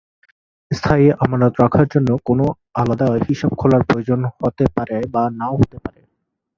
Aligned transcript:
স্থায়ী 0.71 1.07
আমানত 1.23 1.53
রাখার 1.61 1.85
জন্য 1.93 2.09
কোন 2.27 2.39
আলাদা 2.75 3.07
হিসাব 3.27 3.51
খোলার 3.59 3.83
প্রয়োজন 3.89 4.19
হতে 4.37 4.65
পারে 4.75 4.97
বা 5.13 5.23
নাও 5.39 5.53
হতে 5.61 5.77
পারে। 5.83 6.01